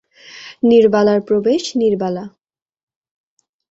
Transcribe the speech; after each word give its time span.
নীরবালার 0.63 1.19
প্রবেশ 1.21 1.63
নীরবালা। 1.75 2.23